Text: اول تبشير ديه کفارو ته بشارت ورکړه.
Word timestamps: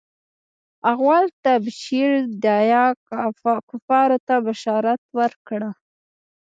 اول 0.93 1.23
تبشير 1.45 2.09
ديه 2.43 2.83
کفارو 3.69 4.17
ته 4.27 4.35
بشارت 4.45 5.01
ورکړه. 5.17 5.71